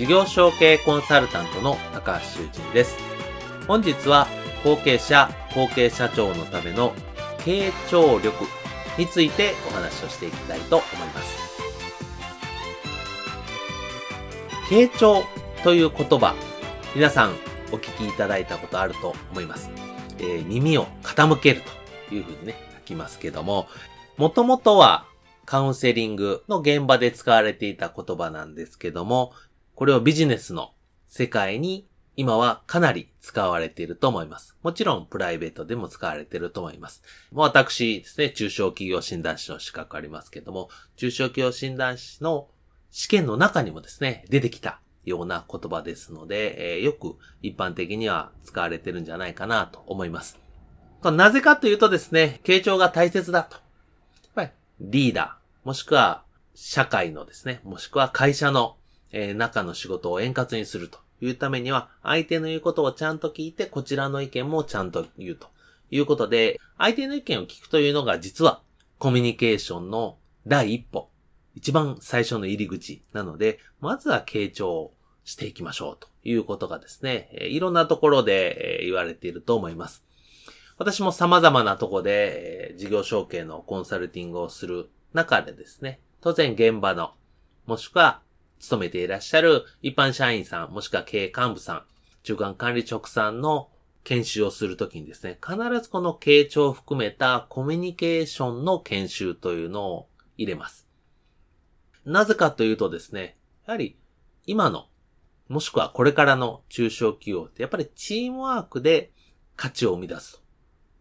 [0.00, 2.96] 事業承継コンサルタントの高橋修人です。
[3.68, 4.28] 本日は
[4.64, 6.94] 後継者、後継社長のための
[7.40, 8.46] 傾聴力
[8.96, 11.38] についてお話をしていきたいと思います。
[14.70, 15.22] 傾聴
[15.62, 16.34] という言葉、
[16.94, 17.34] 皆さん
[17.70, 19.70] お聞きいただいたことあると思います。
[20.16, 21.60] えー、耳を傾ける
[22.08, 23.68] というふうにね、書きますけども、
[24.16, 25.04] もともとは
[25.44, 29.34] カウンセリングの現場で使われていた言葉なんですけども、
[29.80, 30.74] これをビジネスの
[31.08, 34.54] 世界に今はかなり使われていると思います。
[34.62, 37.02] もちろんプライベートでも使われていると思います。
[37.32, 42.48] 私ですね、中小企業診断士の資格ありますけども、中小企業診断士の
[42.90, 50.38] 試験の中にもですね、出てきたような言葉ですので、えー、よく一般的には使われてるんじゃないかなと思います。
[51.02, 53.56] なぜかというとですね、傾聴が大切だと。
[53.56, 53.62] やっ
[54.34, 58.76] ぱりリーダー、もしくは社会のですね、もしくは会社の
[59.12, 65.48] えー、中の仕事を円滑にするというためには、相手の言うことをちゃんと聞いて、こちらの意見もちゃんと言うと
[65.90, 68.62] いうことで、相手の意見を聞くというのが実は
[68.98, 71.08] コミュニケーションの第一歩、
[71.54, 74.92] 一番最初の入り口なので、まずは傾聴
[75.24, 80.04] していきましょうということがですね、いろんなところで言われていると思います。
[80.78, 87.12] 私も様々なとこで事業承継のコンサルティングをする中でですね、当然現場の、
[87.66, 88.22] もしくは
[88.60, 91.82] 勤めていらっしゃる一般社員さん、もしくは経営幹部さん、
[92.22, 93.70] 中間管理直さんの
[94.04, 100.86] 研修をするときにですね、必ずこの傾聴を含めたコミュニケーションの研修というのを入れます。
[102.04, 103.98] なぜかというとですね、やはり
[104.46, 104.86] 今の、
[105.48, 109.10] もしくはこれからの中小企業ってやっぱりチームワークで
[109.56, 110.40] 価値を生み出す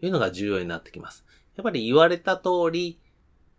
[0.00, 1.24] というのが重要になってきます。
[1.56, 3.00] やっぱり言われた通り、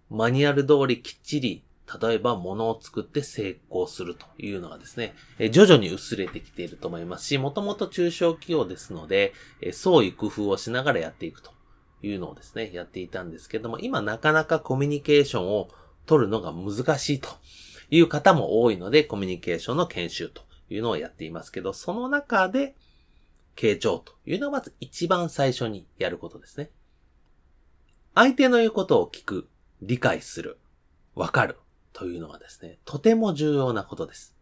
[0.10, 1.64] マニュアル通りきっちり
[2.02, 5.16] 例えば物を作って成功するというのがですね、
[5.52, 9.34] 徐々に薄れてきていると思いますし、もともと中小企業ですので、
[9.72, 11.52] 創意工夫をしながらやっていくと
[12.04, 15.70] いうのをですね、やっていたんですけども、今なかなかコミュニケーションを
[16.06, 17.30] 取るのが難しいと
[17.90, 22.76] いう方も多いので、コミュニケーションの研修というのをやっていますけど、その中で、
[23.56, 26.70] 傾聴というのはまず一番最初にやることですね。
[28.14, 29.48] 相手の言うことを聞く、
[29.82, 30.60] 理解する、
[31.16, 31.58] わかる。
[31.98, 34.36] というのはですね、とても重要なことです。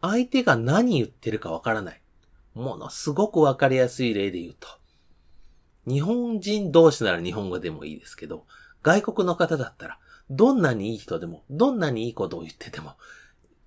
[0.00, 2.00] 相手が何言ってるかわからない。
[2.54, 4.66] ものすごくわかりやすい例で言うと、
[5.86, 8.46] 日本人同士なら日本語でもいいですけど、
[8.82, 9.98] 外国の方だったら、
[10.30, 12.94] どんなにいい人でも、どんなにいいことを言ってても、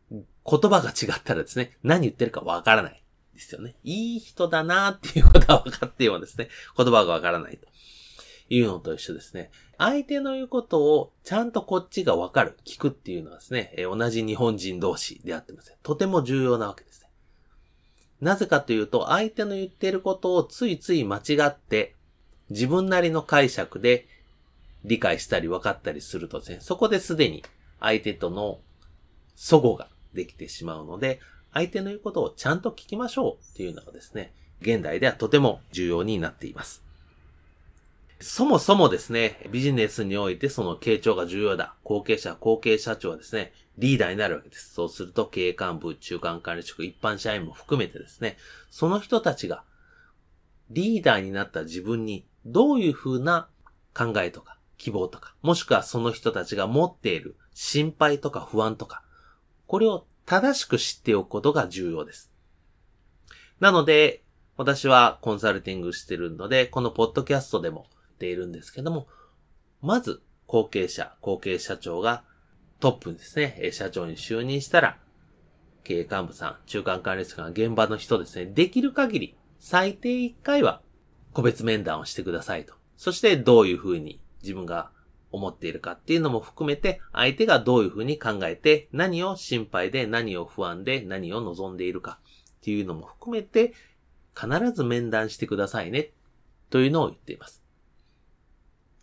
[0.10, 3.04] 言葉が違ったらですね、何言ってるかわからない。
[3.36, 3.76] ですよね。
[3.84, 7.68] いい人だなっていうことは分かってもですね、言葉がわからないと。
[8.50, 9.50] いうのと一緒ですね。
[9.78, 15.78] 相手の言うことをちゃんとこっちがわかる、聞くっていうのはですね、え同じ日本人同士であってますね。
[15.84, 17.10] とても重要なわけですね。
[18.22, 21.96] なぜかというと、相手の言っていることをついつい間違って、
[22.50, 24.08] 自分なりの解釈で
[24.84, 27.44] 理解したり分かったりするとですね、そこですでに
[27.80, 28.60] 相手との
[29.36, 31.20] 祖語ができてしまうので、
[31.52, 36.85] 相手の言うことをちゃんと聞きましょうっていうのがですね、現代ではとても重要になっています。
[38.20, 41.76] そもそもですね、ビジネスにおいてその傾聴が重要だ。
[41.84, 44.74] 後継者、後継社長はですね、リーダーになるわけです。
[44.74, 48.38] そうすると経営幹部、中間管理職、一般社員も含めてですね、
[48.70, 49.64] その人たちが
[50.70, 53.50] リーダーになった自分にどういうふうな
[53.94, 59.04] 考えとか希望とか、もしくはその人たちが持っている心配とか不安とか、
[59.68, 62.32] これを正しく知っておくことが重要です。
[63.60, 64.24] なので、
[64.58, 69.08] 私はコンサルティングしてるので、このポッドキャストでもているんですけども、
[69.82, 72.24] まず、後継者、後継社長が
[72.80, 74.98] トップにですね、社長に就任したら、
[75.84, 80.82] 経営幹部さん、中間管理職が現場の人ですね、できる限り、最低1回は
[81.34, 82.74] 個別面談をしてくださいと。
[82.98, 84.92] そしてどういうふうに自分が
[85.32, 92.20] 思っているかっていうのも含めて、相手がどういうふうに考えて、何を心配で、何を不安で、何を望んでいるか
[92.58, 93.74] っていうのも含めて、
[94.40, 96.12] 必ず面談してくださいね、
[96.70, 97.65] というのを言っています。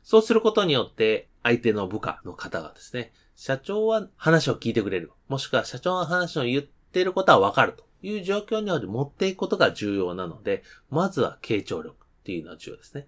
[0.03, 5.11] そうすることによって、相手の部下の方がですね、社長は話を聞いてくれる。
[5.29, 13.07] もしくは社長の話を言ってることはわかるという状況において持っていくことが重要なので、まずは傾聴力っていうのは重要ですね。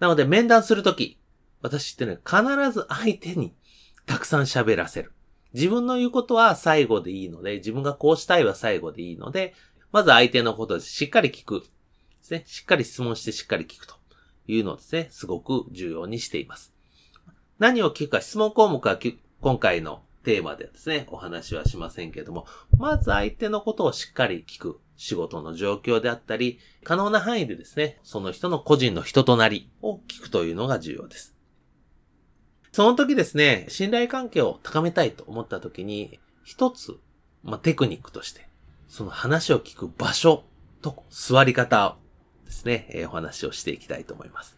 [0.00, 1.18] なので面談するとき、
[1.60, 2.42] 私ってね、必
[2.72, 3.54] ず相手に
[4.06, 5.12] たくさん喋らせる。
[5.54, 9.54] 自分の言うことは最後でいいので、自分がこうしたいは最後でいいので、
[9.92, 11.60] まず相手のことでしっかり聞く。
[11.60, 11.66] で
[12.22, 12.42] すね。
[12.46, 13.94] しっかり質問してしっかり聞くと
[14.48, 16.72] いうのをですね、すごく重要にしています。
[17.58, 18.98] 何を聞くか質問項目は
[19.40, 22.46] 今回のテーマではですね、お話はしませんけれども、
[22.76, 24.80] まず相手のことをしっかり聞く。
[24.98, 31.36] 仕事の状況であったり、可能な範囲でですね、その人の個人の人となりを聞くというのが重要です。
[32.72, 36.98] その時ですね、信頼関係を高めたいと思った時に、一つ、
[37.44, 38.48] まあ、テクニックとして、
[38.88, 40.44] その話を聞く場所
[40.82, 41.96] と座り方
[42.48, 44.56] ですね、え、お話をしていきたいと思います。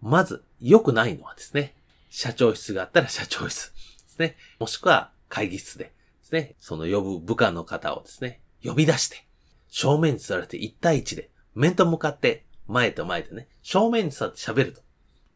[0.00, 1.74] まず、良くないのはですね、
[2.08, 3.74] 社長室があったら社長室で
[4.08, 4.36] すね。
[4.58, 5.90] もしくは会議室でで
[6.22, 9.26] すね、その呼ぶ部下の方をですね、呼び出して、
[9.68, 14.80] 正面に座られて1対1で、面と向かって前と前でね、正面に座って喋ると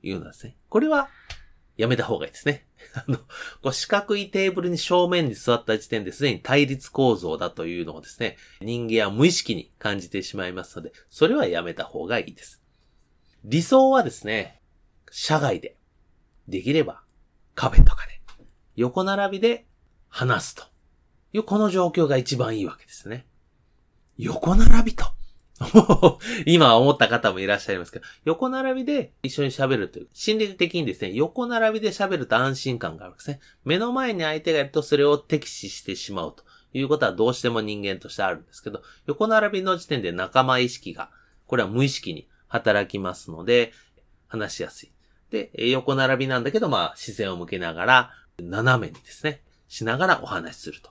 [0.02, 0.56] いうのはですね。
[0.70, 1.10] これは
[1.76, 2.64] やめた方がいいですね。
[2.94, 12.62] あの、こう四角いテーブルに正面に座った時点ですでに対立構造だというのをですね、人間は無意識に感じてしまいますので、それはやめた方がいいです。
[13.44, 14.60] 理想はですね、
[15.10, 15.76] 社外で、
[16.48, 17.02] できれば
[17.54, 18.20] カフェとかで、
[18.76, 19.66] 横並びで
[20.08, 20.64] 話すと
[21.32, 23.26] いう、この状況が一番いいわけですね。
[24.16, 25.11] 横並びと。
[26.46, 33.40] 今思った方もいらっしゃいますけど、横並びで一緒に喋るという、心理的にですね、横並びで喋ると安心感があるんですね。
[33.64, 41.10] 目の前に相手がいるとそれを敵視してしまうということはどうしても人間としてあるんですけど、横並びの時点で仲間意識が、
[41.46, 43.72] これは無意識に働きますので、
[44.28, 44.92] 話しやすい。
[45.30, 48.10] で、横並びなんだけど、まあ、視線を向けながら、
[48.40, 50.90] 斜めにですね、しながらお話しすると。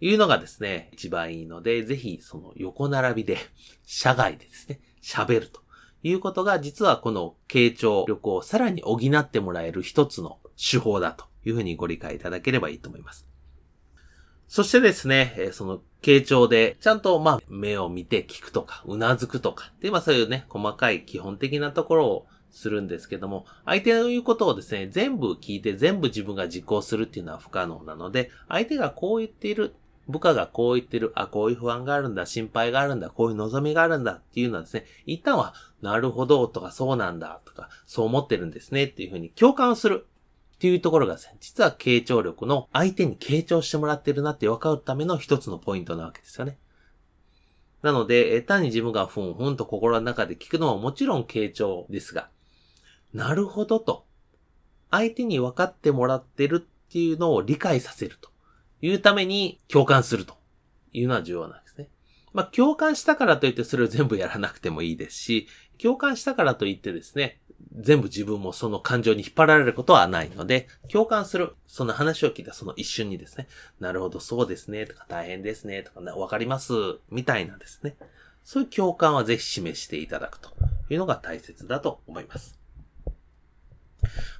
[0.00, 3.38] いうのがですね、一番いいので、ぜひその横並びで、
[3.84, 5.60] 社外でですね、喋ると
[6.02, 13.26] いうことが、実はこの傾聴力をさらに補ってもらえる一つの手法だというふうにご理解いただければいいと思います。
[14.48, 29.74] そしてですね、その傾聴で、ちゃんとまあ目を見て聞くとか、うなずくとか、で、まあそういうね、細かい基本的なところをするんですけども、相手の言うことをですね、全部聞いて全部自分が実行するっていうのは不可能なので、相手がこう言っている
[30.10, 40.06] 部下がこう言ってる、あ、こういう不安があるんだ、心配があるんだ、こういう望みがあるんだっていうのはですね、一旦は、なるほど、とか、そうなんだ、とか、そう思ってるんですね、っていうふうに共感する。
[40.54, 46.58] っていうところがですね、実は傾聴力の相手に傾聴してもらってるなって分かるための一つのポイントなわけですよね。
[47.80, 52.28] なので、単に自分がふんふんと心の中で聞くのはもちろん傾聴ですが、
[53.14, 54.04] なるほどと、
[54.90, 58.29] 相手に分かってもらってるっていうのを理解させると。
[58.82, 60.34] いうために共感すると
[60.92, 61.88] いうのは重要なんですね。
[62.32, 67.40] まあ、共感したからといってそれを全部やらなくてもいいですし、共感したからといってですね、
[67.78, 71.54] 全部自分もその感情に引っ張られることはないので、共感する。
[71.66, 76.72] その話を聞いたその一瞬にですね、なるほど、そうですね、とか大変ですね、とか、わかります、
[77.10, 77.96] みたいなですね。
[78.44, 80.50] そういう共感はぜひ示していただくと
[80.88, 82.59] いうのが大切だと思います。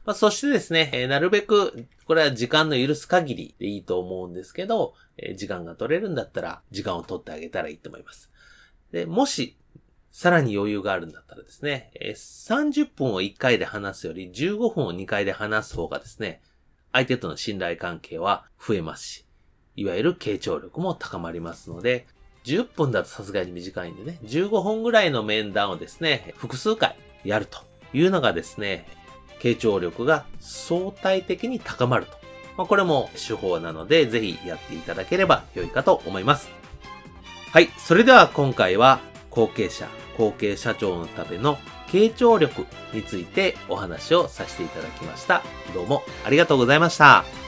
[0.04, 8.30] まあ、そしてですね、えー、なるべく、これは時間の許す限りでいいと思うんですけど、えー、時間が取れるんだったら、時間を取ってあげたらいいと思います。
[8.92, 9.56] で、もし、
[10.10, 16.40] さらに余裕があるんだったらですね、えー、30分を1回で話すより15分を2回で話す方がですね、
[16.92, 19.24] 相手との信頼関係は増えますし、
[19.76, 22.06] いわゆる傾聴力も高まりますので、
[22.44, 27.58] 10分だとさすがに短いんでね、15分ぐらいの面談をですね、複数回やると
[27.92, 28.86] いうのがですね、
[29.40, 32.12] 傾聴力が相対的に高まると。
[32.56, 36.50] まあ、これも手法なので、ぜひやっていただければ良いかと思います。
[37.52, 37.70] はい。
[37.78, 45.42] それでは今回は、後継者、後継社長のための傾聴力についてお話をさせていただきました。
[45.74, 47.39] どうもありがとうございました。